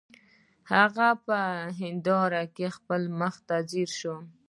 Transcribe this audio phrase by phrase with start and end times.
[0.73, 1.37] هغه په
[1.79, 4.15] هنداره کې خپل مخ ته ځیر شو